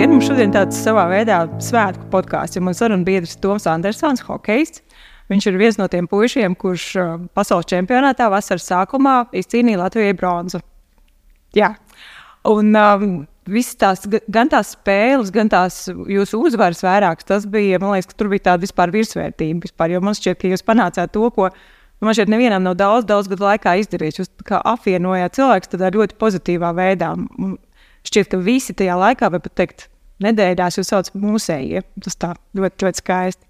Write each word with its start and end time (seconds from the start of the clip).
Labdien! 0.00 0.14
Mums 0.16 0.28
šodien 0.30 0.52
tāds 0.54 0.78
savā 0.80 1.02
veidā 1.10 1.42
svētku 1.60 2.06
podkāsts, 2.08 2.56
jo 2.56 2.62
mans 2.64 2.78
sarunu 2.80 3.04
biedrs 3.04 3.34
Toms 3.36 3.66
Andersons, 3.68 4.22
hokejists. 4.24 4.80
Viņš 5.28 5.48
ir 5.50 5.58
viens 5.60 5.76
no 5.76 5.90
tiem 5.92 6.06
puišiem, 6.08 6.54
kurš 6.56 6.84
uh, 6.96 7.10
pasaules 7.36 7.68
čempionātā 7.68 8.30
vasaras 8.32 8.64
sākumā 8.70 9.18
izcīnīja 9.36 9.82
Latvijai 9.82 10.16
bronzu. 10.16 10.62
Jā. 11.52 11.74
Un 12.48 12.72
um, 12.80 13.06
visas 13.44 13.76
tās, 13.76 14.08
gan 14.08 14.48
tās 14.48 14.72
spēles, 14.72 15.28
gan 15.36 15.52
tās 15.52 15.82
jūsu 15.92 16.40
uzvaras 16.48 16.80
vairākas, 16.86 17.28
tas 17.28 17.44
bija, 17.44 17.76
man 17.84 17.98
liekas, 17.98 18.08
ka 18.08 18.22
tur 18.22 18.32
bija 18.32 18.48
tāda 18.48 18.64
vispār 18.64 18.96
virsvērtība. 18.96 19.68
Vispār, 19.68 19.92
jo 19.92 20.00
man 20.00 20.16
šķiet, 20.16 20.40
ka 20.40 20.54
jūs 20.54 20.64
panācāt 20.64 21.12
to, 21.12 21.28
ko 21.36 21.52
man 22.00 22.16
šeit 22.16 22.32
nevienam 22.32 22.64
nav 22.64 22.80
daudz, 22.80 23.04
daudz 23.04 23.28
gadu 23.28 23.50
laikā 23.50 23.76
izdarīts. 23.84 24.24
Jūs 24.24 24.32
apvienojāt 24.64 25.36
cilvēkus 25.36 25.76
tādā 25.76 25.92
ļoti 25.92 26.16
pozitīvā 26.24 26.72
veidā. 26.86 27.18
Un 27.20 27.58
šķiet, 28.08 28.30
ka 28.32 28.40
visi 28.44 28.76
tajā 28.76 28.96
laikā, 29.00 29.30
vai 29.32 29.40
pat 29.42 29.56
teikt, 29.60 29.86
nedēļās 30.24 30.80
jūs 30.80 30.90
saucat 30.92 31.16
mūsējie. 31.20 31.84
Tas 32.04 32.18
tā 32.20 32.34
ļoti, 32.56 32.86
ļoti 32.86 33.02
skaisti. 33.02 33.46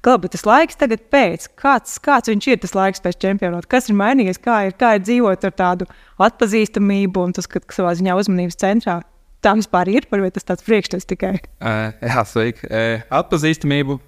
Labi, 0.00 0.30
tas 0.32 0.46
laiks 0.48 0.78
tagad 0.80 1.02
pēc. 1.12 1.50
Kāds, 1.60 1.98
kāds 2.00 2.30
viņš 2.32 2.46
ir 2.48 2.60
tas 2.62 2.72
laiks 2.76 3.02
pēc 3.04 3.18
čempionāta? 3.20 3.68
Kas 3.68 3.90
ir 3.90 3.98
mainījies? 4.00 4.40
Kā 4.40 4.62
ir, 4.68 4.76
kā 4.80 4.94
ir 4.96 5.04
dzīvot 5.04 5.44
ar 5.44 5.52
tādu 5.52 5.88
atpazīstamību 6.24 7.26
un 7.26 7.34
tas, 7.36 7.48
ka 7.50 7.60
savā 7.74 7.92
ziņā 7.98 8.16
uzmanības 8.16 8.56
centrā? 8.62 9.00
Tā 9.44 9.52
vispār 9.56 9.88
ir, 9.92 10.06
vai 10.08 10.30
tas 10.32 10.48
tāds 10.48 10.64
priekšstats 10.64 11.08
tikai? 11.08 11.34
Uh, 11.60 11.92
jā, 12.00 12.24
sveiki. 12.28 12.64
Uh, 12.68 13.04
atpazīstamību 13.20 13.98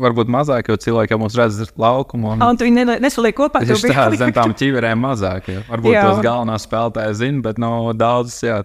varbūt 0.00 0.32
mazāk, 0.32 0.68
jo 0.72 0.76
cilvēki 0.80 1.14
jau 1.14 1.20
mūs 1.20 1.36
redz 1.36 1.60
uz 1.64 1.72
laukuma. 1.80 2.34
Un, 2.36 2.44
un 2.48 2.60
tu 2.60 2.68
viņi 2.68 3.00
nesaliek 3.04 3.36
kopā. 3.36 3.62
Tieši 3.64 3.92
tā, 3.92 4.08
zem 4.20 4.32
tām 4.36 4.56
ķīverēm 4.56 5.00
mazāk. 5.04 5.48
Varbūt 5.68 5.96
jā. 5.96 6.04
tos 6.08 6.22
galvenās 6.24 6.66
spēlētājas 6.68 7.20
zina, 7.20 7.44
bet 7.44 7.60
no 7.60 7.92
daudzas, 7.96 8.40
jā, 8.44 8.60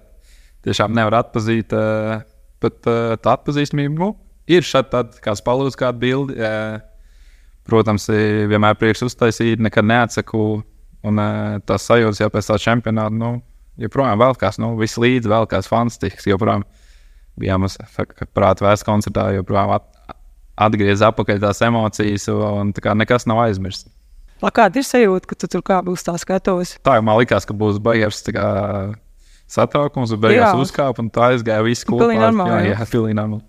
tiešām 0.66 0.96
nevar 0.96 1.20
atpazīt. 1.22 1.74
Uh, 1.76 2.22
bet 2.64 2.88
uh, 2.90 3.16
tā 3.22 3.36
atpazīstamība, 3.38 3.98
nu, 4.00 4.14
ir 4.50 4.66
šādi 4.66 4.94
tādi, 4.94 5.22
kā 5.24 5.36
spalūs, 5.38 5.78
kāda 5.80 6.00
bilde. 6.02 6.54
Protams, 7.68 8.08
vienmēr 8.48 8.78
prieks 8.80 9.04
uztaisīt, 9.04 9.60
nekad 9.60 9.86
neatsaku. 9.90 10.64
Un 11.08 11.20
tas 11.68 11.84
sajūtas 11.86 12.22
jau 12.24 12.30
pēc 12.32 12.48
tā 12.50 12.56
čempionāta, 12.60 13.14
nu, 13.16 13.36
joprojām 13.80 14.20
vēl 14.20 14.38
kāds, 14.40 14.58
nu, 14.60 14.72
viss 14.80 15.00
līdzi 15.00 15.30
vēl 15.30 15.46
kāds 15.52 15.70
fantastisks. 15.70 16.26
Joprojām 16.28 16.64
bijām 17.40 17.68
uz 17.68 17.78
prāta 18.36 18.66
vēstures 18.66 18.88
koncertā, 18.88 19.28
joprojām 19.36 19.76
at, 19.76 19.86
atgriezās 20.68 21.12
atpakaļ 21.12 21.44
tās 21.44 21.62
emocijas, 21.68 22.28
un 22.34 22.74
tā 22.76 22.84
kā 22.88 22.96
nekas 22.98 23.28
nav 23.30 23.44
aizmirsts. 23.46 23.92
Kāda 24.42 24.82
ir 24.82 24.86
sajūta, 24.86 25.30
ka 25.30 25.38
tu 25.38 25.50
tur 25.50 25.64
kā 25.66 25.80
būs 25.86 26.06
tā 26.06 26.14
skatuves? 26.22 26.76
Tā 26.86 26.98
jau 26.98 27.06
man 27.06 27.18
likās, 27.22 27.46
ka 27.48 27.56
būs 27.58 27.80
baigs 27.84 28.24
satraukums, 29.52 30.14
un 30.16 30.24
beigās 30.24 30.58
uzkāpa 30.60 31.04
un 31.04 31.12
tā 31.14 31.32
aizgāja 31.34 31.64
viss 31.66 31.88
kopā. 31.88 32.12
Jā, 32.14 32.32
jā, 32.32 32.60
jā, 32.74 32.90
pilnīgi 32.92 33.18
normāli. 33.20 33.46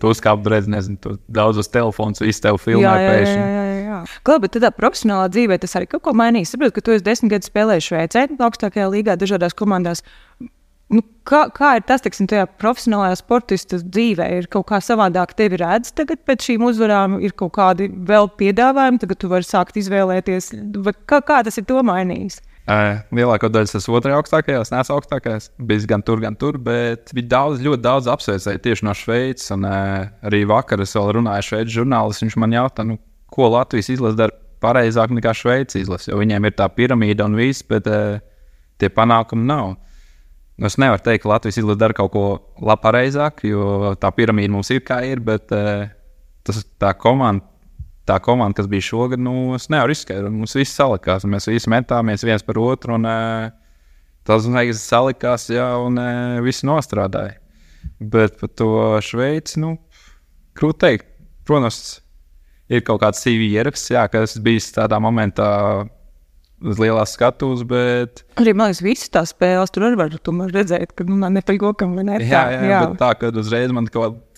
Tu 0.00 0.08
uzkāpi 0.08 0.48
redz, 0.48 0.68
nezinu, 0.72 1.16
daudzos 1.28 1.68
telefonos, 1.68 2.22
visu 2.24 2.40
tev 2.40 2.56
filmē. 2.62 2.86
Jā, 2.86 3.16
jā, 3.20 3.34
jā, 3.36 3.74
jā. 3.84 3.98
Labi, 4.24 4.46
bet 4.46 4.54
tādā 4.56 4.70
profesionālā 4.72 5.26
dzīvē 5.32 5.58
tas 5.60 5.76
arī 5.76 5.90
kaut 5.90 6.06
ko 6.06 6.14
mainīs. 6.16 6.54
Saprotu, 6.54 6.78
ka 6.78 6.84
tu 6.86 6.94
esi 6.94 7.04
desmit 7.04 7.34
gadus 7.34 7.50
spēlējis 7.50 7.88
Šveicē, 7.90 8.22
augstākajā 8.40 8.86
līgā, 8.94 9.18
dažādās 9.20 9.56
komandās. 9.58 10.00
Nu, 10.90 11.04
kā, 11.28 11.44
kā 11.54 11.76
ir 11.78 11.84
tas, 11.86 12.02
teiksim, 12.02 12.26
tajā 12.30 12.48
profesionālajā 12.58 13.20
sportista 13.20 13.78
dzīvē? 13.78 14.26
Ir 14.40 14.48
kaut 14.50 14.66
kā 14.72 14.80
savādāk 14.82 15.36
tevi 15.38 15.60
redz 15.60 15.92
tagad 15.94 16.24
pēc 16.26 16.48
šīm 16.48 16.64
uzvarām, 16.66 17.20
ir 17.22 17.36
kaut 17.38 17.52
kādi 17.60 17.86
vēl 18.08 18.32
piedāvājumi, 18.40 18.98
tagad 19.04 19.20
tu 19.20 19.30
vari 19.30 19.46
sākt 19.46 19.78
izvēlēties. 19.78 20.50
Kā, 21.04 21.20
kā 21.20 21.42
tas 21.46 21.60
ir 21.60 21.68
to 21.68 21.84
mainījis? 21.86 22.40
Lielāko 22.70 23.48
daļu 23.50 23.78
esmu 23.78 23.96
otrajā 23.98 24.18
augstākajā, 24.20 24.60
es 24.62 24.70
neesmu 24.70 24.96
augstākais. 24.98 25.48
Bija 25.66 25.88
gan 25.90 26.04
tur, 26.06 26.20
gan 26.22 26.36
tur, 26.38 26.58
bet 26.62 27.10
bija 27.16 27.32
daudz, 27.32 27.62
ļoti 27.64 27.82
daudz 27.82 28.10
apsveicēju 28.12 28.62
tieši 28.62 28.86
no 28.86 28.94
Šveices. 28.94 29.50
Un 29.56 29.66
arī 29.66 30.44
vakar 30.48 30.82
es 30.84 30.94
vēl 30.94 31.10
runāju 31.18 31.42
ar 31.42 31.48
šveicis 31.48 31.76
žurnālistu. 31.80 32.28
Viņš 32.28 32.38
man 32.42 32.54
jautā, 32.54 32.86
nu, 32.86 32.98
ko 33.32 33.50
Latvijas 33.56 33.90
izlase 33.96 34.20
dara 34.20 34.36
pareizāk 34.62 35.14
nekā 35.16 35.34
Šveices 35.34 35.82
izlase. 35.82 36.12
Jo 36.12 36.20
viņiem 36.20 36.46
ir 36.46 36.56
tā 36.58 36.68
piramīda 36.70 37.26
un 37.26 37.38
viss, 37.40 37.66
bet 37.66 37.88
tie 38.78 38.92
panākumi 38.94 39.48
nav. 39.50 39.74
Nu, 40.60 40.68
es 40.68 40.78
nevaru 40.78 41.02
teikt, 41.02 41.24
ka 41.24 41.34
Latvijas 41.34 41.58
izlase 41.58 41.80
dara 41.80 41.96
kaut 41.96 42.14
ko 42.14 42.24
pareizāk, 42.84 43.42
jo 43.48 43.96
tā 43.98 44.12
piramīda 44.14 44.54
mums 44.54 44.70
ir 44.70 44.84
kā 44.86 45.00
ir, 45.08 45.24
bet 45.24 45.48
tas, 45.50 46.62
tā 46.78 46.94
komanda 47.00 47.49
tā 48.08 48.18
komanda, 48.24 48.56
kas 48.58 48.68
bija 48.70 48.86
šogad, 48.86 49.20
nu, 49.22 49.54
es 49.56 49.68
nevaru 49.72 49.94
izskaidrot. 49.94 50.32
Mums 50.34 50.56
viss 50.58 50.76
salikās, 50.76 51.26
mēs 51.28 51.48
visi 51.50 51.70
metāmies 51.72 52.24
viens 52.26 52.44
par 52.46 52.60
otru. 52.62 52.96
Un, 52.98 53.06
uh, 53.08 53.50
tas 54.26 54.46
uzreiz 54.46 54.82
salikās, 54.82 55.48
jā, 55.52 55.68
un 55.84 56.00
uh, 56.00 56.40
viss 56.44 56.66
nostrādāja. 56.66 57.38
Bet 58.00 58.36
par 58.40 58.52
to 58.56 58.72
Šveici, 59.04 59.60
nu, 59.62 59.76
grūti 60.58 60.84
teikt. 60.84 61.08
Protams, 61.48 62.00
ir 62.70 62.84
kaut 62.86 63.00
kāds 63.02 63.22
CV 63.24 63.48
ieraksts, 63.56 63.90
jā, 63.94 64.04
kas 64.12 64.36
bijis 64.42 64.68
tādā 64.76 65.00
momentā 65.02 65.48
uz 66.60 66.80
lielās 66.80 67.14
skatuves, 67.16 67.64
bet. 67.68 68.22
Arī 68.40 68.52
man 68.56 68.70
liekas, 68.70 68.82
visas 68.84 69.12
tās 69.12 69.32
spēles 69.34 69.72
tur 69.72 69.96
var 69.98 70.12
redzēt, 70.52 70.92
ka 70.96 71.06
nu, 71.08 71.16
nepaļokam 71.38 71.96
vai 71.96 72.06
ne. 72.06 72.18
Jā, 72.20 72.44
jā, 72.52 72.66
jā. 72.68 72.82
tā, 73.00 73.14
ka 73.18 73.32
uzreiz 73.40 73.72
man 73.74 73.88
kaut 73.90 74.04
kā 74.04 74.29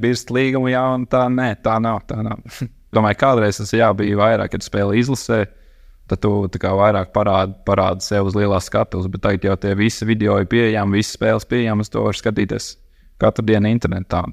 birst 0.00 0.30
līgumu, 0.34 0.70
jā, 0.72 0.82
un 0.96 1.06
tā, 1.10 1.26
nē, 1.32 1.54
tā 1.64 1.78
nav. 1.82 2.02
Tā 2.08 2.20
nav. 2.26 2.42
Domāju, 2.94 3.20
kādreiz 3.20 3.60
tas 3.60 3.72
jā, 3.74 3.90
bija 3.94 4.18
vairāk, 4.18 4.52
kad 4.54 4.66
spēlēja 4.66 5.04
izlasē. 5.04 5.40
Tad 6.10 6.24
tu 6.24 6.58
kā, 6.58 6.72
vairāk 6.74 7.12
parādi, 7.14 7.54
parādi 7.66 8.02
sev 8.02 8.26
uz 8.26 8.34
lielās 8.34 8.66
skatuves, 8.66 9.06
bet 9.12 9.22
tagad 9.22 9.44
jau 9.46 9.54
tie 9.62 9.76
visi 9.78 10.08
video 10.08 10.40
ir 10.42 10.48
pieejami, 10.50 10.98
visas 10.98 11.14
spēles 11.14 11.46
pieejamas. 11.46 11.92
To 11.94 12.02
var 12.08 12.18
skatīties 12.18 12.72
katru 13.22 13.46
dienu 13.46 13.70
internetā. 13.70 14.24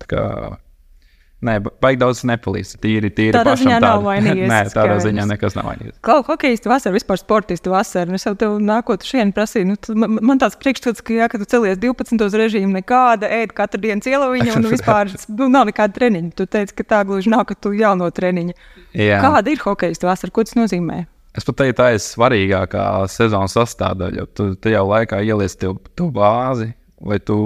Nē, 1.38 1.60
baigi 1.62 2.00
daudz 2.02 2.24
nepalīdz. 2.26 2.72
Tīri, 2.82 3.12
tīri 3.14 3.36
tādā 3.36 3.54
ziņā 3.60 3.76
tāda. 3.76 3.92
nav 3.92 4.06
vainīgs. 4.08 4.48
Nē, 4.52 4.62
tādā 4.74 4.96
ziņā 5.04 5.26
nekas 5.30 5.54
nav 5.54 5.68
vainīgs. 5.70 6.00
Kā 6.06 6.16
hokejistu 6.26 6.72
vasarā, 6.72 6.96
vispār 6.96 7.20
sportistu 7.22 7.76
vasarā. 7.76 8.16
Es 8.18 8.26
jau 8.26 8.34
tev 8.40 8.56
nākot 8.58 9.06
šeit 9.06 9.36
prasīju, 9.38 9.68
nu, 9.70 9.98
man, 10.02 10.18
man 10.32 10.42
tāds 10.42 10.58
priekšstats, 10.58 11.04
ka, 11.06 11.14
jā, 11.14 11.28
ka 11.30 11.38
tu 11.38 11.46
celies 11.52 11.78
12. 11.84 12.26
režīmu, 12.42 12.80
nekāda 12.80 13.30
ēd 13.38 13.54
katru 13.58 13.84
dienu 13.86 14.02
cielaviņu 14.08 14.58
un 14.58 14.66
vispār 14.72 15.14
nu, 15.38 15.52
nav 15.54 15.70
nekāda 15.70 15.94
treniņa. 16.00 16.34
Tu 16.42 16.50
teici, 16.58 16.74
ka 16.82 16.88
tā 16.96 17.04
gluži 17.06 17.30
nav, 17.36 17.46
ka 17.52 17.54
tu 17.54 17.76
jauno 17.78 18.10
treniņu. 18.10 18.58
Jā. 18.98 19.22
Kāda 19.22 19.54
ir 19.54 19.62
hokejistu 19.62 20.10
vasara? 20.10 20.34
Ko 20.34 20.48
tas 20.48 20.58
nozīmē? 20.58 21.04
Es 21.38 21.46
pat 21.46 21.62
teiktu, 21.62 21.78
tā 21.84 21.94
ir 21.94 22.02
svarīgākā 22.02 22.90
sezonas 23.14 23.54
sastāvdaļa. 23.54 24.26
Tu 24.34 24.52
tajā 24.58 24.82
laikā 24.82 25.22
ieliec 25.22 25.54
to 25.62 26.10
bāzi, 26.10 26.72
lai 27.06 27.22
tu 27.22 27.38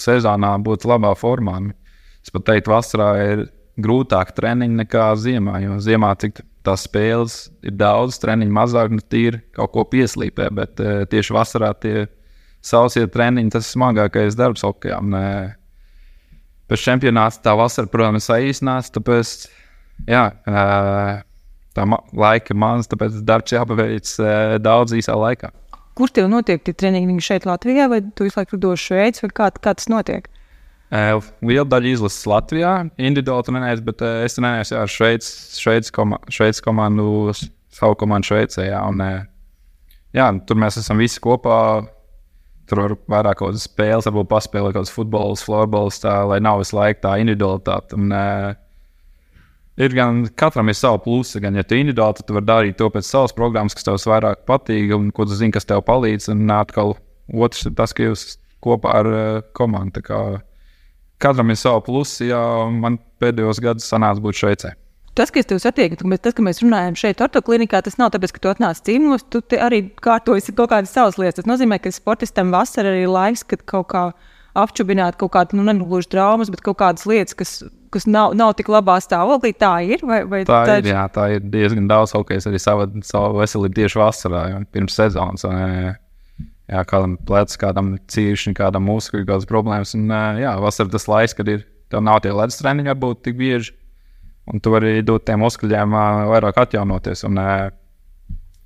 sezonā 0.00 0.56
būtu 0.64 0.88
labā 0.88 1.12
formā. 1.20 1.58
Es 2.24 2.32
pat 2.32 2.46
teiktu, 2.48 2.72
vasarā 2.72 3.10
ir 3.20 3.44
grūtāk 3.80 4.32
treniņi 4.36 4.80
nekā 4.80 5.08
ziemā. 5.20 5.58
Jo 5.64 5.78
ziemā 5.82 6.14
cik 6.20 6.40
tās 6.64 6.86
spēles 6.86 7.36
ir 7.66 7.74
daudz, 7.76 8.16
treniņi 8.22 8.54
mazāk, 8.54 8.94
nu 8.94 9.02
tīri 9.02 9.42
kaut 9.56 9.74
ko 9.74 9.84
pieslīpē. 9.90 10.48
Bet 10.56 10.80
uh, 10.80 11.02
tieši 11.10 11.36
vasarā 11.36 11.74
tie 11.76 12.06
sausie 12.64 13.04
treniņi, 13.10 13.52
tas 13.52 13.68
ir 13.68 13.76
smagākais 13.76 14.38
darbs 14.38 14.64
hokeja. 14.64 15.02
Pēc 16.64 16.80
čempionāta 16.80 17.42
tā 17.44 17.52
vasara, 17.60 17.90
protams, 17.92 18.30
saīsinās. 18.30 18.88
Tāpēc, 18.94 19.34
jā, 20.08 20.24
uh, 20.48 21.18
tā 21.76 21.84
ma 21.90 22.00
laika 22.16 22.56
maz, 22.56 22.88
tāpēc 22.88 23.20
darbs 23.26 23.52
jāpaveic 23.52 24.14
uh, 24.22 24.56
daudz 24.64 24.96
īsā 24.96 25.18
laikā. 25.18 25.52
Kur 25.94 26.10
tev 26.10 26.30
notiek 26.30 26.62
tie 26.64 26.72
treniņi? 26.74 27.20
Šeit 27.22 27.44
Latvijā 27.46 27.84
vai 27.92 28.00
tu 28.16 28.24
visu 28.26 28.40
laiku 28.40 28.58
dodas 28.58 28.82
Šveicē, 28.82 29.26
vai 29.26 29.34
kā, 29.36 29.50
kā 29.60 29.74
tas 29.76 29.90
notiek? 29.92 30.30
Liela 30.94 31.66
daļa 31.66 31.90
izlases 31.90 32.26
Latvijā, 32.30 32.74
individuāli 33.02 33.48
trenējas, 33.48 33.80
bet 33.82 34.02
es 34.04 34.36
trenējos 34.36 34.70
ar 34.78 34.92
Šveices 34.92 35.90
koma, 35.94 36.20
komandu, 36.62 37.32
savu 37.74 37.96
komandu 37.98 38.30
Šveicē. 38.30 38.68
Jā, 38.68 38.82
un, 38.86 39.02
jā, 40.14 40.28
tur 40.46 40.60
mēs 40.62 40.78
esam 40.78 41.02
visi 41.02 41.22
kopā. 41.24 41.58
Tur 42.70 42.80
var 42.80 42.94
vairāk 43.12 43.40
kaut 43.40 43.50
kādas 43.50 43.66
spēles, 43.66 44.06
varbūt 44.08 44.30
paspēlēt 44.30 44.72
kaut 44.72 44.78
kādas 44.78 44.94
futbols, 44.94 45.42
florbols, 45.44 45.98
tā, 46.00 46.14
lai 46.30 46.38
nav 46.40 46.62
visu 46.62 46.78
laiku 46.78 47.02
tā 47.02 47.18
individualitāte. 47.20 47.98
Un, 47.98 48.14
uh, 48.14 48.54
ir 49.76 49.92
gan 49.98 50.22
katram 50.38 50.70
ir 50.72 50.78
sava 50.78 51.02
plusa, 51.04 51.42
gan 51.44 51.58
ja 51.58 51.66
tu 51.66 51.76
individuāli, 51.76 52.16
tad 52.20 52.30
tu 52.30 52.38
vari 52.38 52.48
darīt 52.48 52.78
to 52.80 52.88
pēc 52.94 53.10
savas 53.10 53.36
programmas, 53.36 53.76
kas 53.76 53.84
tev 53.84 53.98
vairāk 53.98 54.46
patīk 54.48 54.94
un 54.96 55.10
ko 55.12 55.26
tu 55.28 55.36
zini, 55.36 55.52
kas 55.52 55.68
tev 55.68 55.84
palīdz. 55.84 56.30
Un 56.32 56.48
atkal 56.56 56.96
otrs 57.34 57.66
ir 57.68 57.76
tas, 57.76 57.92
ka 57.92 58.08
jūs 58.08 58.38
kopā 58.64 58.96
ar 59.02 59.12
uh, 59.12 59.44
komandu 59.58 60.00
katram 61.22 61.52
ir 61.52 61.58
sava 61.60 61.82
plusi, 61.84 62.28
ja 62.30 62.40
man 62.70 62.98
pēdējos 63.22 63.62
gados 63.64 63.90
sanāca 63.90 64.22
būt 64.24 64.40
Šveicē. 64.40 64.74
Tas, 65.14 65.30
kas 65.30 65.46
tev 65.46 65.60
satiek, 65.62 65.92
bet 66.10 66.24
tas, 66.24 66.34
ka 66.34 66.42
mēs 66.42 66.58
runājam 66.64 66.96
šeit, 66.98 67.20
ortoklinikā, 67.22 67.78
tas 67.86 68.00
nav 68.00 68.10
tāpēc, 68.10 68.32
ka 68.34 68.40
tu 68.42 68.50
atnāc 68.50 68.80
cīņos, 68.82 69.28
tu 69.30 69.42
arī 69.62 69.84
kārtojies 70.02 70.50
kaut 70.58 70.72
kādas 70.72 70.90
savas 70.90 71.20
lietas. 71.22 71.38
Tas 71.38 71.50
nozīmē, 71.52 71.78
ka 71.78 71.92
sportistam 71.94 72.50
vasarā 72.50 72.96
ir 72.98 73.12
laiks, 73.12 73.44
kad 73.46 73.62
kaut 73.70 73.92
kā 73.92 74.08
apčubināt 74.58 75.14
kaut 75.18 75.30
kādu, 75.36 75.58
nu, 75.58 75.66
negluži 75.68 76.10
traumas, 76.10 76.50
bet 76.50 76.64
kaut 76.66 76.80
kādas 76.82 77.06
lietas, 77.06 77.38
kas, 77.38 77.54
kas 77.94 78.08
nav, 78.10 78.34
nav 78.38 78.56
tik 78.58 78.72
labā 78.74 78.98
stāvoklī. 79.02 79.54
Tā 79.54 79.76
ir. 79.86 80.02
Vai, 80.02 80.24
vai 80.30 80.42
tā, 80.48 80.64
tā 80.66 80.80
ir, 80.82 80.90
jā, 80.90 81.06
tā 81.14 81.28
ir 81.36 81.46
diezgan 81.46 81.86
daudz 81.90 82.16
hokeja, 82.18 82.42
arī 82.50 82.62
savu, 82.62 82.90
savu 83.06 83.38
veselību 83.38 83.78
tieši 83.78 84.02
vasarā, 84.02 84.44
pirms 84.74 84.98
sezonas. 84.98 85.46
Un, 85.46 85.94
jā, 86.70 86.82
kādam 86.88 87.16
plecam, 87.28 87.60
kādam 87.60 87.92
cīņšam, 88.10 88.56
kādam 88.58 88.86
muskuļu, 88.88 89.26
kādas 89.28 89.48
problēmas. 89.50 89.94
Un, 89.98 90.10
jā, 90.40 90.56
vasarā 90.62 90.92
tas 90.92 91.08
laiks, 91.10 91.36
kad 91.36 91.50
ir, 91.50 91.64
tev 91.92 92.04
nav 92.04 92.22
tie 92.24 92.32
ledus 92.34 92.60
treniņi, 92.60 92.92
varbūt 92.92 93.24
tik 93.26 93.38
bieži. 93.40 93.74
Un 94.52 94.60
tu 94.60 94.74
vari 94.74 94.98
dot 95.06 95.24
tiem 95.24 95.40
muskuļiem 95.40 95.96
vairāk 96.32 96.60
atjaunoties. 96.66 97.24
Un, 97.28 97.40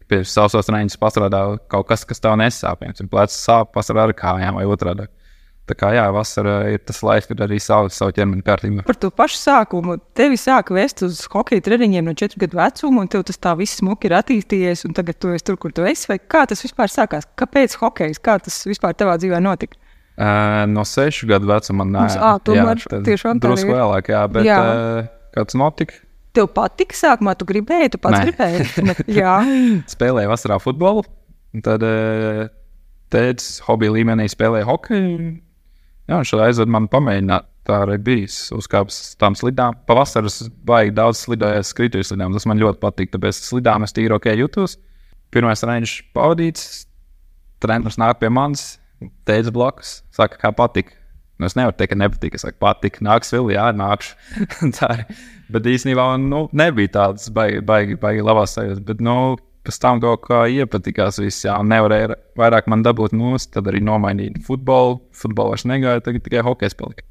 Pie 0.09 0.23
savas 0.25 0.65
treniņas 0.65 0.97
pastrādā 0.97 1.43
kaut 1.69 1.85
kas, 1.91 2.01
kas 2.09 2.23
tev 2.25 2.39
nesāp. 2.41 2.79
Piemēram, 2.81 3.11
plecs 3.13 3.35
sāp, 3.45 3.75
pastrādā 3.75 4.07
ar 4.07 4.15
kājām 4.17 4.57
vai 4.57 4.65
otrādi. 4.65 5.05
Tā 5.69 5.75
kā 5.77 5.91
jā, 5.93 6.07
vasarā 6.15 6.55
ir 6.73 6.81
tas 6.89 7.03
laiks, 7.05 7.29
kad 7.29 7.43
arī 7.45 7.59
savu, 7.61 7.91
savu 7.93 8.15
ķermeni 8.17 8.45
kārtībā. 8.45 8.85
Par 8.89 8.97
to 8.97 9.11
pašu 9.13 9.37
sākumu. 9.37 9.99
Tevi 10.17 10.39
sāka 10.41 10.73
vest 10.77 11.03
uz 11.05 11.21
hokeja 11.33 11.65
treniņiem 11.67 12.07
no 12.09 12.15
4 12.17 12.41
gadu 12.41 12.57
vecuma, 12.57 13.05
un 13.05 13.11
tev 13.13 13.27
tas 13.29 13.37
tā 13.37 13.53
viss 13.59 13.83
smuki 13.83 14.09
ir 14.09 14.17
attīstījies, 14.17 14.87
un 14.89 14.97
tagad 14.97 15.19
tu 15.21 15.35
esi 15.35 15.45
tur, 15.45 15.59
kur 15.61 15.75
tu 15.77 15.85
esi. 15.89 16.09
Vai 16.09 16.17
kā 16.23 16.47
tas 16.49 16.65
vispār 16.65 16.89
sākās? 16.93 17.29
Kāpēc 17.39 17.77
hokejs? 17.83 18.23
Kā 18.25 18.39
tas 18.41 18.57
vispār 18.69 18.97
tavā 18.97 19.19
dzīvē 19.21 19.43
notika? 19.45 19.77
Uh, 20.19 20.65
no 20.67 20.83
6 20.89 21.29
gadu 21.31 21.47
vecuma 21.47 21.85
nē, 21.87 22.09
à, 22.19 22.33
tomēr 22.43 22.81
tiešām 23.07 23.39
tā 23.39 23.53
drusku 23.53 23.71
vēlāk, 23.71 24.09
jā, 24.11 24.23
bet 24.35 24.49
jā. 24.49 24.57
Uh, 24.59 25.11
kāds 25.37 25.55
notika? 25.55 26.01
Tev 26.35 26.49
patika 26.57 26.97
sākumā, 26.99 27.37
tu 27.39 27.47
gribēji, 27.47 27.93
tu 27.95 28.01
pats 28.03 28.19
Nē. 28.19 28.25
gribēji. 28.27 28.97
jā, 29.21 29.37
spēlēju 29.95 30.33
vasarā 30.33 30.59
futbolu. 30.63 31.05
Tad 31.63 31.87
uh, 31.87 32.49
tēvs 33.15 33.61
hobija 33.69 33.95
līmenī 33.95 34.27
spēlēja 34.33 34.67
hokeju. 34.67 35.37
Jā, 36.09 36.19
viņš 36.23 36.35
aizved 36.41 36.73
mani 36.73 36.89
pamēģināt. 36.93 37.49
Tā 37.69 37.83
arī 37.85 37.99
bija. 38.01 38.29
Uzkāpis 38.57 39.13
tām 39.21 39.35
slidām. 39.37 39.77
Pavasarī 39.89 40.31
baigi 40.65 40.95
daudz 40.97 41.21
slidojis 41.27 41.75
skrituļu 41.75 42.07
slidām. 42.09 42.33
Tas 42.33 42.49
man 42.49 42.61
ļoti 42.63 42.81
patīk. 42.81 43.13
Tāpēc 43.13 43.43
slidām 43.45 43.85
es 43.85 43.93
tīri 43.93 44.17
ok 44.17 44.31
jūtos. 44.41 44.79
Pirmais 45.35 45.61
treniņš 45.61 45.99
pavadīts. 46.17 46.69
Treneris 47.61 47.99
nāk 47.99 48.21
pie 48.21 48.31
manis, 48.31 48.79
teica 49.27 49.51
blakus, 49.55 49.99
saka, 50.15 50.39
kā 50.39 50.53
patīk. 50.55 50.93
Nu, 51.39 51.47
es 51.47 51.55
nevaru 51.59 51.75
teikt, 51.79 51.93
ka 51.93 51.99
nepatīk. 51.99 52.37
Es 52.39 52.45
saku, 52.47 52.59
patīk, 52.63 53.01
nāks 53.05 53.35
vēl, 53.35 53.53
jā, 53.55 53.69
nākšu. 53.75 54.15
Bet 55.55 55.69
īstenībā 55.71 56.07
nu, 56.23 56.47
nebija 56.57 56.95
tādas 56.97 57.29
baigi, 57.35 57.61
baigi, 57.67 57.99
baigi 58.01 58.25
labās 58.27 58.55
sajūtas. 58.57 58.83
Bet, 58.87 59.03
nu, 59.05 59.37
pēc 59.69 59.79
tam 59.85 60.01
kaut 60.03 60.25
kā 60.27 60.43
iepatikās. 60.51 61.21
Viss, 61.23 61.45
jā, 61.47 61.55
nevarēja 61.63 62.17
vairāk 62.41 62.69
man 62.73 62.83
dabūt 62.87 63.15
nost, 63.17 63.53
tad 63.55 63.71
arī 63.71 63.85
nomainīt 63.85 64.41
futbolu. 64.49 64.99
Futbolu 65.17 65.55
vairs 65.55 65.69
negāja, 65.69 66.05
tagad 66.05 66.25
tikai 66.27 66.45
hokejs 66.47 66.77
palika. 66.79 67.07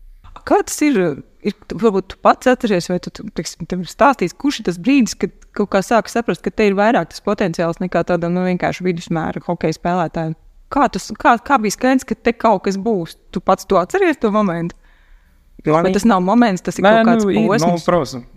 Kā 0.48 0.62
tas 0.66 0.78
ir? 0.86 1.00
ir 1.48 1.56
varbūt 1.72 2.12
tu 2.12 2.20
pats 2.24 2.50
atceries, 2.50 2.90
vai 2.92 2.98
tu, 3.04 3.12
teiksim, 3.38 3.68
tev 3.70 3.84
ir 3.84 3.92
stāstījis, 3.92 4.36
kurš 4.42 4.62
ir 4.62 4.68
tas 4.70 4.80
brīdis, 4.82 5.16
kad 5.20 5.34
kaut 5.58 5.72
kā 5.74 5.82
sāki 5.86 6.12
saprast, 6.12 6.44
ka 6.46 6.52
te 6.52 6.68
ir 6.70 6.76
vairāk 6.78 7.12
tas 7.14 7.24
potenciāls 7.24 7.80
nekā 7.84 8.04
tādam 8.10 8.36
nu, 8.36 8.44
vienkārši 8.48 8.86
vidusmēra 8.88 9.44
hokeja 9.46 9.78
spēlētājam. 9.78 10.36
Kā, 10.74 10.90
tas, 10.92 11.08
kā, 11.16 11.38
kā 11.48 11.60
bija 11.64 11.78
skaidrs, 11.78 12.08
ka 12.08 12.18
te 12.20 12.34
kaut 12.36 12.66
kas 12.66 12.80
būs? 12.82 13.16
Tu 13.32 13.40
pats 13.44 13.68
to 13.70 13.80
atceries 13.80 14.20
to 14.20 14.34
momentu? 14.36 14.76
Vai 15.68 15.92
tas 15.96 16.06
nav 16.08 16.22
moments, 16.24 16.64
tas 16.64 16.78
ir 16.80 16.86
Nē, 16.86 16.92
kaut 17.00 17.08
kāds 17.10 17.28
nu, 17.28 17.46
posms? 17.48 17.72
Nu, 17.72 17.86
protams, 17.86 18.28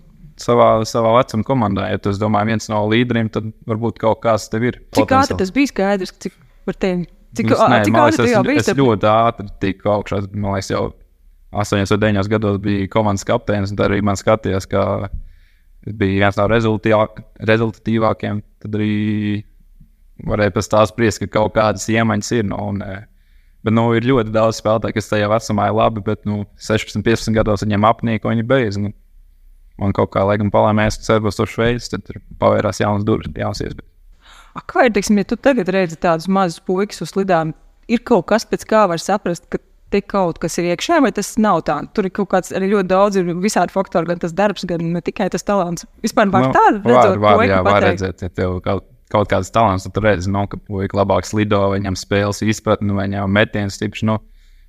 savā, 0.41 0.69
savā 0.89 1.13
vecuma 1.19 1.47
komandā. 1.47 1.87
Ja 1.93 2.01
tu 2.03 2.13
domā, 2.19 2.43
viens 2.49 2.69
no 2.73 2.83
līderiem, 2.91 3.29
tad 3.33 3.45
varbūt 3.69 4.01
kaut 4.03 4.23
kas 4.25 4.49
tev 4.53 4.67
ir. 4.71 4.79
Cik 4.97 5.15
ātri 5.17 5.39
tas 5.41 5.53
bija 5.55 5.71
skaidrs, 5.73 6.13
cik 6.25 6.35
par 6.69 6.79
tevi? 6.81 7.07
Cik, 7.39 7.53
es, 7.55 7.61
nē, 7.61 7.79
cik 7.87 7.99
ātri 8.03 8.17
tas 8.21 8.31
bija? 8.47 8.57
Es 8.63 8.73
ļoti 8.81 9.11
ātri 9.11 9.49
tiku 9.63 9.85
augšā. 9.97 10.17
Man 10.33 10.57
liekas, 10.57 10.73
jau 10.73 10.85
8 11.51 11.85
vai 11.95 12.01
9 12.07 12.33
gados 12.33 12.57
bija 12.63 12.89
komandas 12.93 13.27
kapteinis, 13.29 13.75
un 13.75 13.85
arī 13.87 13.99
man 14.07 14.17
skatījās, 14.19 14.65
ka 14.71 14.81
bija 15.87 16.27
viens 16.27 16.37
no 16.41 16.45
rezultatīvākajiem. 17.51 18.43
Tad 18.65 18.71
arī 18.79 18.95
varēja 20.29 20.57
pēc 20.57 20.67
tā 20.75 20.83
spriest, 20.91 21.23
ka 21.23 21.27
kaut 21.41 21.53
kādas 21.57 21.89
iemaņas 21.91 22.29
ir. 22.39 22.45
No, 22.51 22.59
un, 22.73 22.85
Bet 23.61 23.75
nu, 23.77 23.91
ir 23.93 24.07
ļoti 24.09 24.33
daudz 24.33 24.57
spēlētāju, 24.61 24.97
kas 24.97 25.11
tajā 25.11 25.29
vecumā 25.29 25.67
ir 25.69 25.77
labi, 25.77 26.03
bet 26.05 26.23
nu, 26.29 26.47
16, 26.65 27.03
15 27.05 27.37
gados 27.37 27.65
viņiem 27.67 27.85
apnīk, 27.91 28.25
un 28.25 28.33
viņi 28.33 28.47
beidz. 28.49 28.79
Nu, 28.81 28.95
man 29.81 29.95
kaut 29.97 30.13
kā, 30.15 30.25
laikam, 30.29 30.53
palēmēs, 30.53 31.01
ka 31.01 31.09
ceļos 31.09 31.41
uz 31.43 31.55
Šveici, 31.55 31.95
tad 31.95 32.21
pavērās 32.43 32.83
jaunas 32.83 33.07
durvis, 33.09 33.33
jaunas 33.37 33.63
iespējas. 33.65 33.89
Ak, 34.59 34.75
vai, 34.75 34.89
teiksim, 34.91 35.19
ja 35.21 35.29
tu 35.31 35.39
tagad 35.39 35.71
redzi 35.71 35.99
tādus 36.01 36.29
mazus 36.31 36.63
puikas 36.67 37.03
uz 37.05 37.15
lidām, 37.15 37.53
ir 37.91 38.03
kaut 38.07 38.27
kas, 38.31 38.47
pēc 38.49 38.67
kā 38.69 38.85
var 38.91 39.03
saprast, 39.03 39.47
ka 39.51 39.61
te 39.91 40.01
kaut 40.07 40.39
kas 40.43 40.59
ir 40.61 40.71
iekšā, 40.71 41.01
vai 41.05 41.11
tas 41.15 41.33
nav 41.43 41.63
tā? 41.67 41.81
Tur 41.95 42.07
ir 42.07 42.15
kaut 42.15 42.31
kāds 42.33 42.55
arī 42.55 42.71
ļoti 42.73 42.91
daudz, 42.91 43.19
ir 43.19 43.31
visādi 43.43 43.75
faktori, 43.75 44.11
gan 44.11 44.23
tas 44.23 44.35
darbs, 44.37 44.67
gan 44.69 44.83
ne 44.95 45.03
tikai 45.05 45.29
tas 45.33 45.47
talants. 45.47 45.87
Vispār 46.05 46.31
var 46.35 46.49
nu, 46.49 46.55
tā 46.55 46.65
redzēt, 46.77 47.19
var, 47.19 47.41
var, 47.43 47.47
jā, 47.49 47.61
var 47.67 47.87
redzēt, 47.87 48.25
ja 48.27 48.31
tev 48.31 48.59
kaut, 48.65 48.87
kaut 49.11 49.31
kāds 49.31 49.51
talants, 49.55 49.87
tad 49.87 49.97
tu 49.97 50.05
redzi, 50.05 50.31
no, 50.31 50.47
nu, 50.47 50.51
ka 50.51 50.61
puika 50.63 50.99
labāk 51.01 51.27
slido, 51.27 51.63
viņam 51.75 51.99
spēles 51.99 52.43
izpratni, 52.47 52.95
viņam 52.95 53.31
metiens 53.35 53.79
stiprs. 53.79 54.05
Nu, 54.07 54.21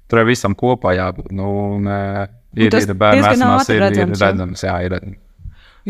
tur 0.10 0.26
visam 0.28 0.58
kopā 0.58 0.96
jābūt. 0.98 1.32
Nu, 1.38 1.52
un, 1.78 1.90
Ir, 2.58 2.68
ir 2.68 2.94
bērnu 3.00 3.24
vecumās, 3.26 3.70
ir, 3.72 3.80
redzams, 3.80 4.18
ir 4.18 4.26
redzams, 4.26 4.64
jā, 4.68 4.78
ir 4.86 4.96
redzams. 4.96 5.20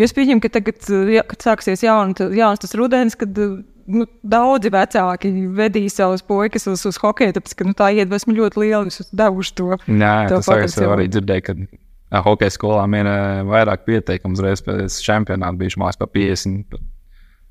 Es 0.06 0.14
pieņemu, 0.16 0.40
ka 0.44 0.52
tagad, 0.54 0.86
kad 1.28 1.44
sāksies 1.44 1.84
jauns, 1.84 2.22
jauns 2.38 2.62
tas 2.64 2.76
rudens, 2.80 3.18
kad 3.20 3.36
nu, 3.36 4.06
daudzi 4.24 4.72
vecāki 4.72 5.32
vedīs 5.58 5.98
savus 6.00 6.24
puikas 6.24 6.70
uz, 6.72 6.86
uz 6.88 7.00
hokeju, 7.02 7.36
tāpēc 7.36 7.58
ka 7.58 7.68
nu, 7.68 7.76
tā 7.78 7.90
iedvesma 7.98 8.36
ļoti 8.38 8.64
liela. 8.64 8.86
Es 8.88 9.12
devuši 9.12 9.56
to. 9.58 9.76
Jā, 9.90 10.16
tas 10.32 10.48
arī 10.86 11.10
dzirdēju, 11.12 11.46
ka 11.50 12.24
hokeja 12.28 12.56
skolām 12.56 12.96
ir 13.00 13.10
vairāk 13.50 13.84
pieteikumu 13.88 14.38
uzreiz 14.38 14.64
pēc 14.64 15.02
čempionāta 15.04 15.60
bijuši 15.60 15.82
mās 15.82 16.00
pa 16.00 16.08
50 16.08 16.80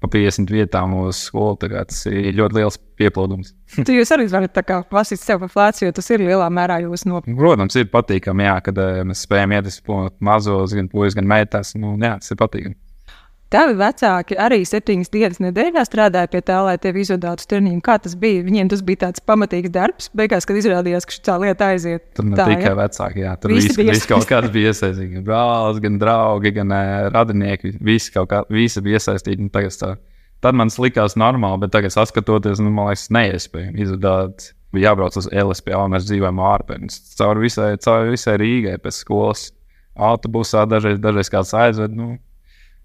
pa 0.00 0.11
50 0.11 0.52
vietām 0.52 0.94
uz 1.02 1.20
skolu. 1.29 1.58
Tas 1.61 2.02
ir 2.11 2.32
ļoti 2.38 2.58
liels 2.58 2.79
pieplūdums. 3.00 3.55
tu 3.87 3.97
jūs 3.97 4.12
arī 4.17 4.29
varat 4.32 4.55
tā 4.56 4.64
kā 4.67 4.81
pasīt 4.91 5.23
sev 5.23 5.43
pa 5.44 5.50
flēci, 5.52 5.87
jo 5.87 5.97
tas 5.97 6.11
ir 6.12 6.25
lielā 6.25 6.49
mērā 6.52 6.81
jūsu 6.85 7.11
nopietni. 7.12 7.38
Protams, 7.38 7.76
ir 7.81 7.91
patīkami, 7.93 8.47
jā, 8.49 8.56
kad 8.67 8.81
uh, 8.81 9.02
mēs 9.08 9.25
spējam 9.26 9.56
iedvesmot 9.58 10.17
mazos, 10.25 10.76
gan 10.76 10.91
puikas, 10.93 11.19
gan 11.19 11.29
meitas. 11.31 11.75
Nu, 11.79 11.97
jā, 12.00 12.17
tas 12.23 12.32
ir 12.32 12.41
patīkami. 12.41 12.79
Tavi 13.50 13.75
vecāki 13.75 14.37
arī 14.38 14.61
septiņas 14.69 15.08
dienas 15.11 15.41
nedēļā 15.43 15.82
strādāja 15.82 16.31
pie 16.31 16.38
tā, 16.47 16.61
lai 16.62 16.76
tevi 16.79 17.02
izvadītu 17.02 17.43
uz 17.43 17.49
treniņu. 17.50 17.81
Kā 17.82 17.97
tas 17.99 18.14
bija? 18.19 18.44
Viņiem 18.47 18.69
tas 18.70 18.85
bija 18.87 19.00
tāds 19.08 19.25
pamatīgs 19.26 19.73
darbs, 19.75 20.06
beigās, 20.14 20.47
kad 20.47 20.61
izrādījās, 20.61 21.08
ka 21.08 21.17
šī 21.17 21.35
lieta 21.43 21.73
aiziet. 21.75 22.05
Tur 22.14 22.29
ne 22.29 22.38
tā, 22.38 22.47
tikai 22.52 22.69
ja? 22.69 22.76
vecāki, 22.79 23.25
jā, 23.25 23.32
tur 23.43 23.56
visi, 23.56 23.75
visi, 23.75 24.06
kaut 24.06 24.29
kāds 24.31 24.52
bija 24.55 24.70
iesaistīti. 24.70 25.17
Gan 25.17 25.26
brālis, 25.26 25.82
gan 25.82 25.99
draugi, 25.99 26.55
gan 26.61 26.76
uh, 26.76 27.08
radinieki. 27.11 27.75
Visi, 27.91 28.14
kā, 28.14 28.44
visi 28.55 28.85
bija 28.87 29.02
iesaistīti. 29.02 29.50
Tagad, 29.50 29.99
Tad 30.41 30.56
man 30.56 30.70
likās 30.81 31.19
normāli, 31.20 31.61
bet 31.67 31.75
tagad, 31.75 31.93
skatoties, 31.93 32.62
nu, 32.64 32.71
man 32.73 32.88
liekas, 32.88 33.11
neiespējami 33.12 33.85
izdarīt. 33.85 34.52
Bija 34.71 34.92
jābrauc 34.92 35.16
uz 35.19 35.26
LSP, 35.35 35.75
un 35.75 35.97
mēs 35.97 36.07
dzīvojam 36.07 36.38
ārpus. 36.47 37.00
Caur 37.19 37.40
visai, 37.42 37.73
caur 37.83 38.07
visai 38.12 38.37
Rīgai 38.38 38.78
pēc 38.80 39.02
skolas. 39.02 39.49
Autobusā 39.99 40.62
dažreiz, 40.71 41.00
dažreiz 41.02 41.28
kāds 41.33 41.50
aizved. 41.59 41.99
Nu, 41.99 42.14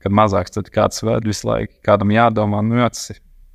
kad 0.05 0.15
mazāks, 0.15 0.53
tad 0.53 0.69
kāds 0.73 1.01
ved 1.05 1.25
visu 1.27 1.49
laiku. 1.49 1.73
Kādam 1.85 2.13
jādomā, 2.13 2.61
nu, 2.65 2.77
tas 2.85 3.09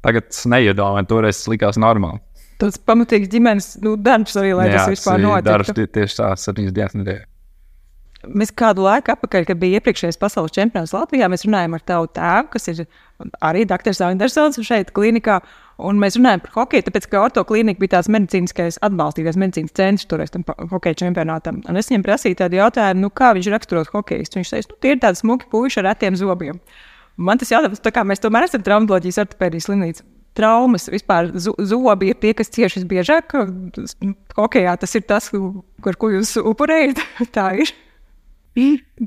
tagad 0.04 0.28
neiedomāju, 0.50 1.08
toreiz 1.10 1.38
tas 1.38 1.50
likās 1.52 1.80
normāli. 1.80 2.20
Tas 2.60 2.76
pamatīgs 2.84 3.30
ģimenes 3.32 3.72
nu, 3.84 3.94
darbs 3.96 4.36
arī, 4.36 4.52
lai 4.58 4.68
Jā, 4.68 4.80
tas 4.80 4.92
vispār 4.92 5.22
notiktu. 5.22 5.48
Darbs 5.48 5.72
tie, 5.76 5.86
tieši 5.88 6.18
tā, 6.18 6.30
septiņas 6.42 6.74
dienas 6.76 6.96
nedēļā. 6.98 7.29
Mēs 8.28 8.50
kādu 8.52 8.84
laiku 8.84 9.14
atpakaļ, 9.14 9.46
kad 9.48 9.60
bija 9.60 9.78
iepriekšējais 9.80 10.18
pasaules 10.20 10.52
čempionāts 10.52 10.92
Latvijā, 10.92 11.28
mēs 11.32 11.46
runājām 11.46 11.76
ar 11.78 11.84
tavu 11.88 12.10
tēvu, 12.12 12.50
kas 12.52 12.68
ir 12.68 12.82
arī 13.40 13.64
Dr. 13.68 13.94
Andersons 14.04 14.60
šeit, 14.66 14.92
klinikā. 14.96 15.38
Un 15.80 15.96
mēs 15.96 16.18
runājam 16.18 16.42
par 16.44 16.52
hokeju, 16.58 16.84
tāpēc, 16.90 17.06
ka 17.08 17.22
orto 17.24 17.44
klinika 17.48 17.80
bija 17.80 17.94
tāds 17.94 18.10
medicīniskais 18.12 18.76
atbalstīgais 18.84 19.40
medicīnas 19.40 19.72
centrs 19.72 20.08
toreiz 20.10 20.34
tam 20.34 20.44
hokeja 20.68 20.98
čempionātam. 21.06 21.62
Un 21.64 21.80
es 21.80 21.88
viņam 21.88 22.04
prasīju 22.04 22.42
tādu 22.42 22.60
jautājumu, 22.60 23.06
nu, 23.06 23.12
kā 23.16 23.32
viņš 23.38 23.48
raksturot 23.54 23.92
hokeju. 23.94 24.28
Viņš 24.36 24.52
teica, 24.52 24.74
nu, 24.74 24.80
tie 24.84 24.92
ir 24.92 25.00
tādi 25.00 25.22
smuki 25.22 25.48
puiši 25.48 25.80
ar 25.80 25.88
retiem 25.88 26.20
zobiem. 26.20 26.60
Man 27.16 27.40
tas 27.40 27.52
jautājums, 27.54 27.80
tā 27.80 27.94
kā 27.96 28.04
mēs 28.04 28.20
tomēr 28.20 28.50
esam 28.50 28.64
traumatoloģijas 28.68 29.22
ortopēdijas 29.24 29.70
slimnīca. 29.70 30.04
Traumas 30.36 30.90
vispār 30.92 31.32
zobi 31.40 32.12
ir 32.12 32.20
tie, 32.20 32.36
kas 32.36 32.52
cieši 32.52 32.82
visbiežāk. 32.82 33.32
Hokejā 34.36 34.76
tas 34.84 34.96
ir 35.00 35.08
tas, 35.08 35.32
ar 35.32 35.98
ko 36.00 36.12
jūs 36.12 36.36
upurējat. 36.44 37.00
tā 37.36 37.54
ir. 37.64 37.72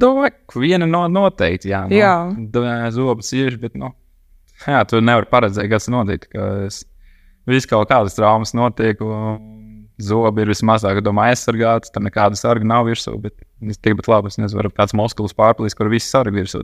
Domāju, 0.04 0.62
viena 0.64 0.88
no 0.90 1.06
noteikti, 1.12 1.72
jā, 1.74 1.84
no, 1.90 1.98
jā. 1.98 2.14
zobus 2.96 3.32
ir, 3.38 3.58
bet, 3.62 3.78
nu, 3.80 3.92
jā, 4.66 4.84
tu 4.90 5.02
nevari 5.04 5.30
paredzēt, 5.32 5.70
kas 5.72 5.90
notiek. 5.94 6.28
Viss 7.50 7.68
kaut 7.68 7.90
kādas 7.92 8.16
traumas 8.16 8.54
notiek, 8.56 9.02
un 9.04 9.42
zobi 10.02 10.44
ir 10.44 10.52
vismazāk, 10.52 11.02
domāju, 11.04 11.36
aizsargāts, 11.36 11.92
tam 11.94 12.08
nekāda 12.08 12.38
sarga 12.40 12.68
nav 12.68 12.88
virsū, 12.88 13.16
bet 13.22 13.36
tikpat 13.84 14.10
labi, 14.10 14.32
es 14.32 14.40
nezinu, 14.42 14.72
kāds 14.76 14.96
muskulis 14.98 15.36
pārplīs, 15.38 15.76
kur 15.78 15.92
viss 15.92 16.12
sarga 16.14 16.36
virsū. 16.40 16.64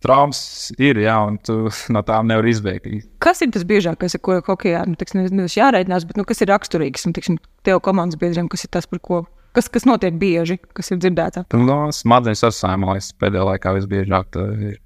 Traumas 0.00 0.70
ir, 0.80 1.02
jā, 1.02 1.16
un 1.28 1.36
tu 1.44 1.66
no 1.94 2.00
tām 2.06 2.30
nevar 2.30 2.48
izbēgt. 2.48 2.88
Kas 3.20 3.42
ir 3.44 3.52
tas 3.52 3.66
biežākais, 3.68 4.16
ar 4.16 4.24
ko 4.24 4.38
hokeja 4.46 4.86
nu, 4.88 4.96
nevis 4.96 5.58
jārēķinās, 5.58 6.06
bet 6.08 6.20
nu, 6.20 6.24
kas 6.28 6.40
ir 6.40 6.52
raksturīgs 6.54 7.04
un, 7.08 7.16
tiksim, 7.16 7.36
tev 7.66 7.82
komandas 7.84 8.20
biedriem, 8.20 8.48
kas 8.48 8.64
ir 8.64 8.72
tas, 8.72 8.88
par 8.88 9.02
ko 9.04 9.24
Kas, 9.56 9.66
kas 9.72 9.86
notiek 9.88 10.14
bieži, 10.14 10.60
kas 10.76 10.92
ir 10.94 11.00
dzirdēts? 11.02 11.42
Tur 11.50 11.64
no 11.64 11.78
smadzenes 11.94 12.44
arsājuma 12.46 12.94
pēdējā 13.18 13.46
laikā 13.48 13.74
visbiežāk 13.80 14.38
ir 14.68 14.78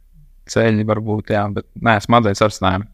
ceļi, 0.51 0.87
varbūt, 0.89 1.33
jā, 1.35 1.45
bet 1.53 1.69
nē, 1.85 1.99
smadzenes 2.05 2.43
arsājumi. 2.45 2.89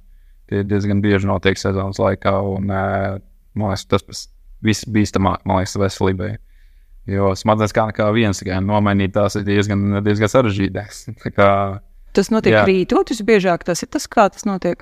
Tie 0.50 0.64
diezgan 0.66 1.02
bieži 1.02 1.30
notiek 1.30 1.58
sezonas 1.60 2.00
laikā, 2.02 2.32
un 2.42 2.66
man 2.70 3.68
liekas, 3.70 3.86
tas 3.86 4.06
pats 4.06 4.24
viss 4.66 4.88
bīstamāk, 4.90 5.44
man 5.46 5.60
liekas, 5.60 5.76
veselībai. 5.78 6.32
Jo 7.10 7.30
smadzenes 7.38 7.74
kā 7.74 7.86
nekā 7.90 8.08
viens 8.14 8.42
tikai 8.42 8.58
nomainīt, 8.64 9.14
tās 9.14 9.38
ir 9.38 9.46
diezgan, 9.46 10.02
diezgan 10.04 10.30
sarežģītas. 10.30 11.06
Tas 12.10 12.26
notiek 12.34 12.56
Jā. 12.56 12.64
krītot, 12.66 13.12
visbiežāk 13.12 13.62
tas 13.62 13.84
ir 13.84 13.88
tas, 13.94 14.08
kā 14.10 14.24
tas 14.34 14.42
notiek. 14.42 14.80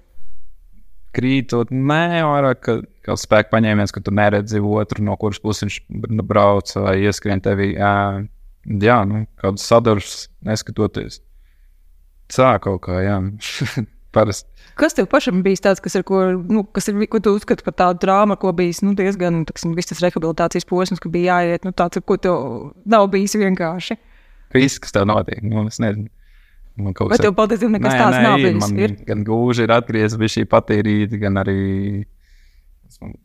Krītot, 1.17 1.71
nē, 1.73 2.23
vairāk 2.27 2.61
kā, 2.65 2.75
kā 3.07 3.17
spēka 3.19 3.53
paņēmiens, 3.55 3.95
ka 3.95 4.03
tu 4.05 4.15
neredzi 4.15 4.61
otru, 4.61 5.05
no 5.07 5.17
kuras 5.21 5.41
puses 5.43 5.65
viņš 5.67 6.25
brauc 6.29 6.75
vai 6.77 6.99
ieskrien 7.05 7.43
tevī. 7.45 7.73
Jā, 7.77 7.95
jā 8.69 8.99
nu, 9.09 9.25
kādas 9.41 9.67
sadaļas 9.71 10.17
neskatoties. 10.49 11.23
Sāk 12.33 12.67
kaut 12.67 12.83
kā, 12.85 13.01
jā. 13.05 13.21
Parasti. 14.15 14.49
Kas 14.79 14.95
tev 14.97 15.09
pašam 15.11 15.43
bija 15.45 15.59
tāds, 15.67 15.83
kas 15.85 15.99
ir, 15.99 16.05
ko, 16.07 16.21
nu, 16.39 16.63
kas 16.73 16.87
ir, 16.89 17.01
ko 17.11 17.21
tu 17.21 17.33
uzskati 17.37 17.65
par 17.67 17.75
tādu 17.77 18.07
drāmu, 18.07 18.39
ko 18.41 18.53
bijis 18.57 18.81
nu, 18.85 18.95
diezgan 18.97 19.43
tiksim, 19.49 19.75
viss 19.77 19.91
tas 19.91 20.01
rehabilitācijas 20.05 20.69
posms, 20.69 21.03
ka 21.03 21.11
bija 21.13 21.41
jāiet, 21.41 21.67
nu, 21.67 21.75
tāds, 21.77 22.01
ko 22.07 22.17
tev 22.17 22.39
nav 22.89 23.09
bijis 23.13 23.37
vienkārši. 23.41 23.99
Viss, 24.55 24.81
kas 24.81 24.95
tev 24.95 25.09
notiek, 25.11 25.43
nu, 25.45 25.67
es 25.69 25.81
nezinu. 25.83 26.09
Man 26.79 26.95
kaut 26.95 27.11
Vai 27.11 27.19
tev 27.19 27.35
patiesībā 27.35 27.75
nekas 27.75 27.95
Nē, 27.95 27.99
tāds 27.99 28.17
nē, 28.17 28.23
nav 28.23 28.37
bijis? 28.39 28.61
Man 28.63 28.79
Ir? 28.85 28.95
gan 29.09 29.25
gūži 29.27 29.67
ir 29.67 29.75
atgriezies, 29.75 30.35
šī 30.35 30.45
patīrīta, 30.51 31.19
gan 31.21 31.41
arī 31.43 31.59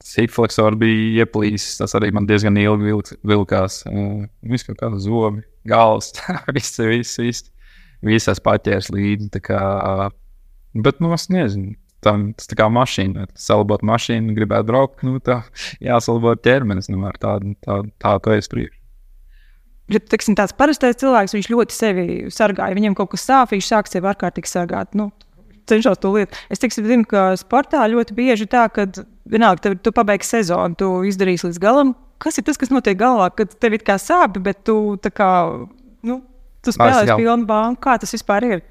sīkfleksori 0.04 0.80
bija 0.80 1.24
ieplīsis. 1.24 1.78
Tas 1.82 1.96
arī 2.00 2.12
man 2.16 2.28
diezgan 2.30 2.58
ilgi 2.60 2.90
vilk, 2.90 3.14
vilkās. 3.30 3.82
Uh, 3.90 4.26
viss 4.50 4.68
kaut 4.68 4.80
kāda 4.82 5.00
zobi, 5.02 5.46
galvas, 5.70 6.12
viss, 6.56 6.82
viss, 6.82 7.22
viss. 7.22 7.50
Visas 8.04 8.42
paķērs 8.44 8.92
līdzi. 8.92 9.40
Kā, 9.46 9.62
bet, 10.76 11.00
nu, 11.00 11.14
es 11.16 11.30
nezinu. 11.32 11.78
Tam, 12.04 12.34
tas 12.36 12.50
tā 12.52 12.58
kā 12.60 12.66
mašīna, 12.68 13.30
salabot 13.40 13.80
mašīnu, 13.88 14.34
gribētu 14.36 14.68
braukt, 14.68 15.06
nu, 15.08 15.22
tā 15.24 15.38
jāsalabot 15.80 16.42
ķermenis, 16.44 16.92
nu, 16.92 17.00
ar 17.08 17.16
tādu, 17.16 17.54
tādu, 17.64 17.94
tādu 18.04 18.26
to 18.26 18.34
es 18.36 18.52
priekšu. 18.52 18.83
Ja 19.92 20.00
teiksim, 20.00 20.36
tāds 20.40 20.56
parastais 20.56 20.96
cilvēks, 21.02 21.36
viņš 21.36 21.50
ļoti 21.52 21.76
sevi 21.76 22.06
sargāja. 22.32 22.76
Viņam 22.78 22.96
kaut 22.96 23.12
kas 23.12 23.26
sāp, 23.28 23.52
viņš 23.52 23.68
sāk 23.68 23.90
sevi 23.92 24.08
ārkārtīgi 24.08 24.48
sargāt. 24.48 24.94
Nu, 24.96 25.10
cenšos 25.70 26.00
to 26.00 26.14
lietu. 26.16 26.40
Es 26.52 26.62
teiksim, 26.64 26.88
zinu, 26.88 27.08
ka 27.10 27.32
sportā 27.40 27.84
ļoti 27.92 28.16
bieži 28.16 28.48
tā, 28.50 28.66
ka 28.72 28.88
vienalga, 29.30 29.66
tev, 29.66 29.78
tu 29.84 29.94
pabeigsi 29.96 30.38
sezonu, 30.38 30.78
tu 30.80 30.90
izdarīsi 31.10 31.50
līdz 31.50 31.62
galam. 31.64 31.94
Kas 32.24 32.40
ir 32.40 32.48
tas, 32.48 32.60
kas 32.60 32.72
notiek 32.72 32.96
galvā, 33.00 33.28
kad 33.36 33.52
tev 33.60 33.76
ir 33.76 33.84
kā 33.84 33.98
sāp, 34.00 34.40
bet 34.44 34.64
tu 34.68 34.96
tā 35.04 35.12
kā, 35.12 35.30
nu, 36.08 36.22
tu 36.64 36.72
spēlēsi 36.72 37.20
pilnu 37.20 37.48
banku? 37.50 37.82
Kā 37.84 37.98
tas 38.00 38.16
vispār 38.16 38.48
ir? 38.48 38.64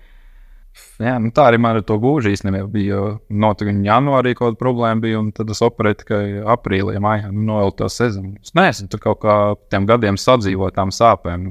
Jā, 1.02 1.17
nu 1.21 1.33
tā 1.35 1.49
arī 1.50 1.59
man 1.61 1.76
ar 1.76 1.85
to 1.85 1.97
gūži 2.00 2.33
īstenībā 2.33 2.64
bija. 2.73 3.00
Notika 3.45 3.73
janvārī 3.85 4.33
kaut 4.37 4.52
kāda 4.52 4.61
problēma, 4.61 5.02
bija, 5.02 5.21
un 5.21 5.33
tad 5.37 5.50
es 5.52 5.61
operēju 5.64 5.99
tikai 6.02 6.23
aprīlī, 6.55 6.97
maijā, 7.02 7.33
nu, 7.33 7.45
novilku 7.50 7.83
to 7.83 7.88
sezonu. 7.93 8.37
Es 8.41 8.55
nezinu, 8.57 8.88
tur 8.93 9.02
kaut 9.02 9.21
kā 9.25 9.37
tiem 9.73 9.88
gadiem 9.88 10.21
sadzīvot 10.21 10.76
tām 10.79 10.93
sāpēm. 10.95 11.50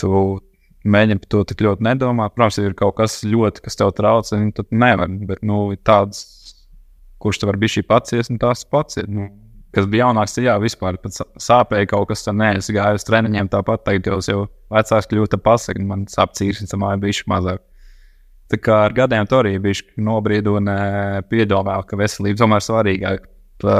Tu 0.00 0.10
mēģini 0.84 1.22
par 1.22 1.30
to 1.32 1.44
tik 1.50 1.64
ļoti 1.64 1.86
nedomāt. 1.86 2.34
Protams, 2.36 2.60
ir 2.60 2.76
kaut 2.78 2.96
kas 2.98 3.20
ļoti, 3.24 3.64
kas 3.64 3.80
tev 3.80 3.94
traucē, 3.96 4.40
nu, 4.42 4.52
tad 4.56 4.72
nevar. 4.74 5.12
Bet, 5.30 5.44
nu, 5.46 5.66
tāds, 5.86 6.24
kurš 7.22 7.40
tev 7.40 7.52
var 7.52 7.60
būt 7.62 7.76
šī 7.78 7.84
paciets, 7.88 8.32
un 8.32 8.40
tās 8.42 8.66
paciet. 8.68 9.08
Nu, 9.08 9.30
kas 9.74 9.88
bija 9.90 10.08
jaunāks, 10.08 10.36
jā, 10.44 10.56
vispār 10.62 10.98
sāpēja 11.40 11.92
kaut 11.94 12.10
kas 12.10 12.26
tāds. 12.26 12.40
Nē, 12.40 12.50
es 12.60 12.72
gāju 12.74 13.00
uz 13.00 13.06
treniņiem 13.08 13.52
tāpat, 13.52 13.86
tagad 13.86 14.10
jau, 14.10 14.18
jau 14.28 14.42
vecāks 14.74 15.08
kļūtu 15.10 15.40
pasakot, 15.44 15.86
man 15.88 16.04
sāp 16.10 16.36
cīņas, 16.36 16.74
un 16.76 16.84
māja 16.84 17.00
bija 17.06 17.30
mazāk. 17.32 17.64
Tā 18.52 18.58
kā 18.60 18.80
ar 18.86 18.92
gadiem 18.96 19.28
to 19.28 19.40
arī 19.40 19.56
bija 19.62 20.04
nobrīd 20.04 20.48
un 20.52 20.68
uh, 20.68 21.20
piedomāju, 21.30 21.86
ka 21.88 21.98
veselība 21.98 22.42
tomēr 22.42 22.64
svarīgāka 22.64 23.30
pa, 23.62 23.76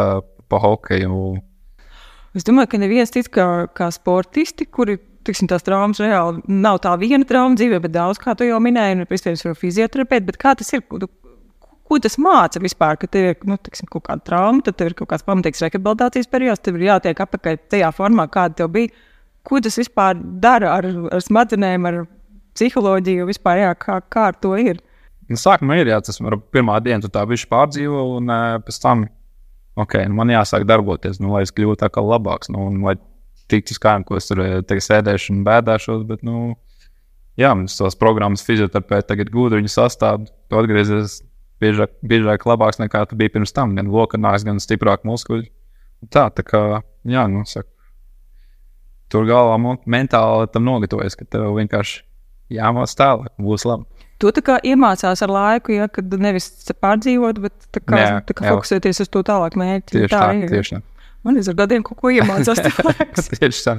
pa 0.48 0.60
hokeju. 0.62 1.18
Es 2.34 2.46
domāju, 2.46 2.72
ka 2.72 2.80
neviens 2.80 3.12
cits 3.14 3.30
kā, 3.30 3.48
kā 3.76 3.90
sportisti, 3.94 4.66
kuri 4.66 4.96
tiksim, 5.24 5.48
tās 5.50 5.64
traumas 5.64 6.00
reāli 6.02 6.42
nav 6.50 6.80
tā 6.84 6.94
viena 7.00 7.26
trauma 7.28 7.58
dzīvē, 7.58 7.80
bet 7.84 7.94
daudz, 7.94 8.20
kā 8.20 8.34
tu 8.38 8.48
jau 8.48 8.60
minēji, 8.62 8.98
un 8.98 9.04
iespējams, 9.04 9.44
ar 9.50 9.60
fizioterapeiti. 9.60 10.26
Bet 10.30 10.40
kā 10.40 10.54
tas 10.58 10.72
ir? 10.74 10.82
Ko, 10.88 11.00
ko 11.84 12.00
tas 12.02 12.18
māca 12.20 12.62
vispār? 12.62 12.98
Ka 13.00 13.08
tev 13.10 13.30
ir 13.30 13.48
nu, 13.48 13.58
tiksim, 13.60 13.88
kaut 13.92 14.06
kāda 14.08 14.24
trauma, 14.26 14.64
tad 14.64 14.78
tev 14.80 14.92
ir 14.92 14.98
kaut 14.98 15.12
kāds 15.12 15.26
pamatīgs 15.26 15.64
rehabilitācijas 15.64 16.30
periods, 16.32 16.64
tev 16.64 16.80
ir 16.80 16.88
jātiek 16.90 17.24
apakaļ 17.26 17.60
tajā 17.72 17.92
formā, 17.96 18.28
kāda 18.32 18.62
tev 18.62 18.72
bija. 18.76 18.92
Ko 19.44 19.60
tas 19.60 19.76
vispār 19.76 20.16
dara 20.40 20.72
ar, 20.78 20.88
ar 21.12 21.24
smadzenēm, 21.24 21.88
ar 21.88 22.04
psiholoģiju, 22.54 23.28
vispār, 23.28 23.62
jā, 23.64 23.72
kā, 23.78 23.98
kā 24.10 24.28
ar 24.32 24.38
to 24.40 24.54
ir? 24.60 24.80
Nu, 25.30 25.38
sākumā 25.40 25.78
ir 25.80 25.90
jā, 25.92 26.00
tas 26.04 26.20
var 26.20 26.36
pirmā 26.52 26.78
diena, 26.84 27.00
tu 27.02 27.10
tā 27.12 27.24
bišķi 27.28 27.50
pārdzīvo, 27.50 28.02
un 28.18 28.30
uh, 28.32 28.58
pēc 28.64 28.78
tam, 28.82 29.06
ok, 29.80 29.98
nu, 30.10 30.18
man 30.20 30.32
jāsāk 30.34 30.66
darboties, 30.68 31.20
nu, 31.22 31.32
lai 31.34 31.44
es 31.46 31.54
kļūtu 31.54 31.80
tā 31.80 31.90
kā 31.92 32.04
labāks, 32.04 32.52
nu, 32.52 32.68
un 32.70 32.82
lai 32.84 32.96
tiktu 33.50 33.76
skaidrs, 33.76 34.08
ko 34.08 34.18
es 34.20 34.28
tur 34.28 34.42
tagad 34.68 34.84
sēdēšu 34.84 35.32
un 35.34 35.44
bēdāšos, 35.46 36.04
bet, 36.08 36.24
nu, 36.26 36.54
jā, 37.40 37.52
mums 37.56 37.76
tos 37.78 37.96
programmas 37.98 38.44
fizioterapeiti 38.46 39.08
tagad 39.10 39.32
gudri 39.34 39.62
viņu 39.62 39.72
sastāv, 39.72 40.28
tu 40.48 40.60
atgriezies 40.60 41.20
biežāk, 41.62 41.94
biežāk 42.04 42.46
labāks 42.48 42.80
nekā 42.82 43.04
tu 43.08 43.18
biji 43.18 43.34
pirms 43.36 43.54
tam, 43.56 43.74
gan 43.78 43.90
lokanās, 43.92 44.44
gan 44.46 44.60
stiprāk 44.62 45.06
muskuļi. 45.08 45.48
Tā, 46.12 46.28
tā 46.36 46.44
kā, 46.44 46.82
jā, 47.08 47.24
nu, 47.32 47.44
saka, 47.48 47.70
tur 49.12 49.28
galvā 49.28 49.56
mentāli 49.88 50.50
tam 50.52 50.66
nogatavojas, 50.68 51.16
ka 51.16 51.26
tev 51.28 51.54
vienkārši 51.56 52.02
jāmāc 52.56 52.94
tālāk, 52.98 53.30
būs 53.42 53.66
labi. 53.68 53.86
To 54.22 54.30
tā 54.32 54.44
kā 54.46 54.56
iemācās 54.64 55.20
ar 55.26 55.32
laiku, 55.32 55.74
ja, 55.74 55.88
kad 55.90 56.12
nevis 56.22 56.48
pārdzīvot, 56.80 57.40
bet 57.44 57.70
tā 57.74 57.82
kā, 57.82 58.00
Jā, 58.00 58.18
tā 58.24 58.36
kā 58.38 58.46
fokusēties 58.52 59.02
uz 59.04 59.10
to 59.10 59.24
tālāk 59.26 59.56
mērķi. 59.58 59.98
Tieši 59.98 60.12
tā, 60.12 60.26
ir. 60.38 60.52
tieši 60.52 60.76
tā. 60.76 60.84
Man 61.24 61.40
ir 61.40 61.48
ar 61.50 61.56
gadiem 61.58 61.82
kaut 61.84 61.98
ko 62.02 62.12
iemācās. 62.12 62.60
Tieši 63.40 63.64
tā. 63.64 63.74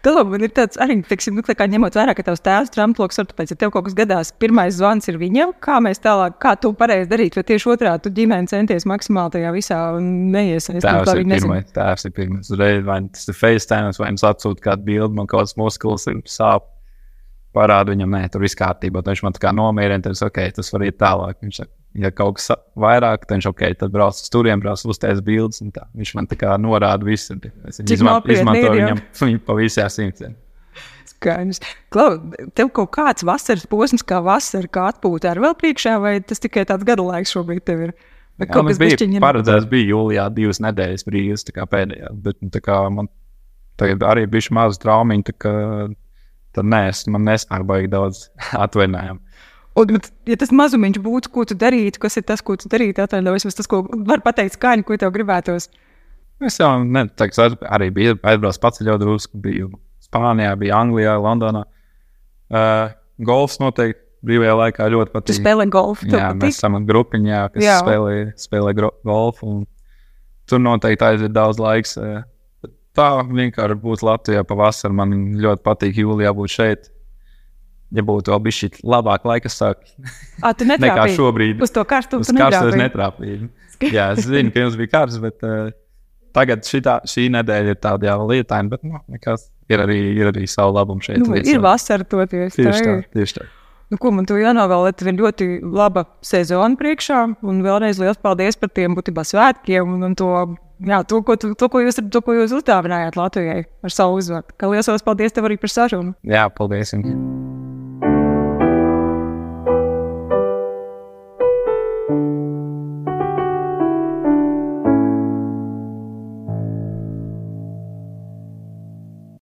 Tad 0.00 0.16
man 0.30 0.40
ir 0.40 0.52
tāds 0.56 0.78
arī, 0.80 0.94
teiksim, 1.04 1.34
nu, 1.36 1.42
tā 1.44 1.52
kā 1.52 1.66
ņemot 1.68 1.96
vērā, 1.98 2.14
ka 2.16 2.24
tavs 2.24 2.40
tēvs 2.40 2.72
ir 2.72 2.82
amploks, 2.86 3.20
tāpēc, 3.20 3.52
ja 3.52 3.56
tev 3.60 3.72
kaut 3.74 3.84
kas 3.84 3.96
gadās, 3.98 4.30
pirmais 4.40 4.78
zvans 4.78 5.10
ir 5.12 5.18
viņam, 5.20 5.52
kā 5.60 5.76
mēs 5.84 6.00
tālāk, 6.00 6.38
kā 6.40 6.54
tu 6.56 6.70
pareizi 6.76 7.10
darīt, 7.10 7.36
vai 7.36 7.44
tieši 7.50 7.68
otrādi 7.74 8.06
tu 8.06 8.14
ģimeni 8.16 8.48
centies 8.48 8.88
maksimāli 8.88 9.36
tajā 9.36 9.52
visā 9.52 9.80
un 9.98 10.08
neiesaistīties. 10.32 10.86
Tēvs 10.88 11.12
ir 11.12 11.28
pirmais. 11.34 11.68
Tēvs 11.76 12.08
ir 12.08 12.14
pirmais. 12.16 12.52
Vai 12.88 12.98
tas 13.12 13.28
ir 13.28 13.36
FaceTime, 13.42 13.92
vai 14.00 14.08
viņš 14.14 14.26
atsūta 14.30 14.68
kādu 14.70 14.88
bildi, 14.88 15.18
man 15.20 15.28
kaut 15.28 15.44
kāds 15.44 15.58
muskulis 15.60 16.08
ir 16.08 16.24
sāp. 16.32 16.70
Parādu 17.56 17.90
viņam, 17.96 18.12
nē, 18.14 18.22
tur 18.30 18.44
viss 18.44 18.54
kārtībā. 18.58 19.00
Tad 19.02 19.14
viņš 19.14 19.22
man 19.26 19.34
tā 19.34 19.40
kā 19.42 19.50
nomierina, 19.56 20.02
tad 20.04 20.14
es, 20.14 20.22
ok, 20.22 20.38
tas 20.54 20.68
var 20.72 20.84
iet 20.86 20.98
tālāk. 21.00 21.38
Viņš 21.42 21.56
saka, 21.62 21.72
ja 21.98 22.10
kaut 22.14 22.36
kas 22.38 22.50
vairāk, 22.78 23.24
tad 23.26 23.36
viņš, 23.38 23.48
ok, 23.50 23.64
tad 23.80 23.90
brauc 23.96 24.14
uz 24.20 24.28
turieni, 24.30 24.62
brauc 24.62 24.84
uztais 24.86 25.18
bildes. 25.26 25.58
un 25.64 25.72
tā. 25.74 25.88
Viņš 25.98 26.12
man 26.14 26.28
tā 26.30 26.38
kā 26.38 26.54
norāda 26.62 27.02
visu. 27.08 27.34
Es 27.66 27.80
izman, 27.82 28.22
izmantoju 28.30 28.76
viņam, 28.76 29.02
viņu 29.24 29.42
pa 29.48 29.56
visām 29.58 29.90
simtiem. 29.90 30.36
Skaidrs. 31.10 31.58
Klau, 31.92 32.14
tev 32.56 32.70
kaut 32.76 32.92
kāds 32.94 33.24
vasaras 33.26 33.66
posms, 33.68 34.04
kā 34.06 34.20
vasara, 34.24 34.70
kā 34.72 34.86
atpūta 34.92 35.32
ar 35.34 35.40
vēl 35.42 35.56
priekšā, 35.58 35.96
vai 36.00 36.14
tas 36.24 36.38
tikai 36.40 36.62
tāds 36.68 36.86
gada 36.86 37.02
laiks 37.04 37.34
šobrīd 37.34 37.64
tev 37.66 37.82
ir? 37.88 37.92
Vai 38.40 38.46
Jā, 38.46 38.52
kaut 38.54 38.64
man 38.64 38.72
kas 38.72 38.78
bija 38.80 38.94
bišķiņ 38.94 39.16
ir- 39.18 39.24
paredzēts, 39.26 39.66
bija 39.68 39.90
jūlijā 39.90 40.28
divas 40.32 40.62
nedēļas 40.64 41.04
brīvas, 41.04 41.44
tā 41.44 41.52
kā 41.58 41.66
pēdējā. 41.68 42.12
Bet 42.24 42.38
nu, 42.40 42.48
tā 42.54 42.62
kā 42.64 42.78
man 42.94 43.10
tagad 43.76 44.06
arī 44.06 44.24
bija 44.30 44.54
maza 44.56 44.80
traumiņa, 44.80 45.26
tā 45.28 45.34
kā 45.44 45.52
tad 46.56 46.66
nē, 46.70 46.82
es, 46.90 47.04
man 47.10 47.24
nesnāk 47.28 47.64
baigi 47.68 47.90
daudz 47.92 48.28
atvainājumu. 48.64 49.20
Un, 49.80 50.00
ja 50.26 50.36
tas 50.36 50.50
mazumiņš 50.50 50.98
būtu, 51.04 51.30
ko 51.32 51.44
tu 51.46 51.54
darītu, 51.54 52.00
kas 52.02 52.18
ir 52.18 52.24
tas, 52.26 52.42
ko 52.42 52.56
tu 52.58 52.68
darītu, 52.72 53.04
atvainojos, 53.04 53.46
vai 53.46 53.52
tas, 53.54 53.68
ko 53.70 53.84
var 54.08 54.20
pateikt 54.24 54.56
skaņu, 54.58 54.84
ko 54.88 54.98
tev 54.98 55.12
gribētos? 55.14 55.68
Es 56.42 56.56
jau 56.58 56.72
ne, 56.82 57.04
tagad, 57.20 57.36
es 57.54 57.68
arī 57.70 57.90
biju 57.94 58.16
aizbraucis 58.26 58.60
pats 58.62 58.80
ļoti 58.82 59.02
drusku. 59.04 59.38
Biju 59.44 59.70
Spānijā, 60.02 60.54
biju 60.58 60.72
Anglijā, 60.74 61.14
Londonā. 61.22 61.62
Uh, 62.50 62.90
golfs 63.22 63.60
noteikti 63.62 64.00
brīvajā 64.26 64.54
laikā 64.58 64.88
ļoti 64.92 65.12
Tu 65.12 65.16
patīk. 65.18 65.38
spēlē 65.38 65.66
golfu. 65.70 66.08
Jā, 66.10 66.32
patīk? 66.32 66.40
mēs 66.42 66.58
esam 66.58 66.78
grupiņā, 66.88 67.42
kas 67.54 67.62
Jā. 67.64 67.76
spēlē, 67.84 68.14
spēlē 68.40 68.72
golfu. 69.06 69.46
un 69.46 69.60
Tur 70.50 70.58
noteikti 70.58 71.04
aiziet 71.06 71.30
daudz 71.36 71.60
laiks. 71.62 71.94
bet 71.94 72.26
Tā 72.96 73.08
vienkārši 73.26 73.76
būtu 73.82 74.06
Latvijā 74.08 74.46
pavasarī. 74.46 74.96
Man 74.98 75.12
ļoti 75.40 75.62
patīk 75.66 76.00
jūlijā 76.02 76.32
būt 76.36 76.54
šeit. 76.56 76.90
Ja 77.90 78.04
būtu 78.06 78.30
vēl 78.30 78.42
bijis 78.44 78.58
šī 78.62 78.68
labāka 78.86 79.26
laika 79.26 79.50
sākuma 79.50 80.12
Ā, 80.46 80.52
tu 80.54 80.66
nekā 80.68 81.08
šobrīd. 81.16 81.62
Uz 81.62 81.72
to 81.74 81.82
karstumu 81.82 82.22
Uz 82.22 82.30
tu 82.30 82.36
karstas 82.38 82.76
netrāpīji. 82.78 83.48
netrāpīju. 83.48 83.94
Jā, 83.96 84.10
es 84.14 84.28
zinu, 84.28 84.52
ka 84.54 84.62
jums 84.62 84.76
bija 84.78 84.92
karsts, 84.92 85.18
bet 85.22 85.42
uh, 85.46 85.72
tagad 86.36 86.62
šitā, 86.68 87.00
šī 87.08 87.26
nedēļa 87.34 87.74
ir 87.74 87.80
tāda 87.82 88.12
jau 88.12 88.28
lietaina, 88.28 88.70
bet 88.70 88.84
nu, 88.86 89.00
nekas, 89.10 89.48
ir, 89.72 89.82
arī, 89.82 89.98
ir 90.20 90.30
arī 90.30 90.46
savu 90.50 90.76
labumu 90.76 91.02
šeit. 91.02 91.18
Nu, 91.22 91.32
līdz 91.34 91.50
ir 91.54 91.64
vasara 91.64 92.06
toties. 92.06 92.54
Tieši 92.58 92.84
tā 92.86 92.96
tieši 93.16 93.38
tā. 93.40 93.48
Nu, 93.90 93.98
ko 93.98 94.12
man 94.14 94.26
tu 94.28 94.36
jānovēl, 94.38 94.92
tev 94.94 95.10
ir 95.10 95.16
ļoti 95.18 95.46
laba 95.66 96.04
sezona 96.22 96.78
priekšā. 96.78 97.24
Un 97.42 97.62
vēlreiz 97.64 97.98
liels 97.98 98.20
paldies 98.22 98.58
par 98.60 98.70
tiem 98.70 98.94
būtībā 98.94 99.24
svētkiem 99.26 99.96
un, 99.96 100.04
un 100.06 100.14
to, 100.18 100.30
jā, 100.86 101.02
to, 101.08 101.22
ko, 101.26 101.36
to, 101.36 101.68
ko 101.72 101.84
jūs, 101.84 102.00
to, 102.12 102.24
ko 102.24 102.36
jūs 102.38 102.56
uzdāvinājāt 102.60 103.18
Latvijai 103.20 103.62
ar 103.66 103.94
savu 103.94 104.20
uzvaru. 104.20 104.58
Liels 104.72 105.06
paldies 105.06 105.36
tev 105.36 105.48
arī 105.50 105.60
par 105.60 105.72
sarunu. 105.72 106.16
Jā, 106.26 106.48
paldies 106.54 106.94
jums. 106.96 107.49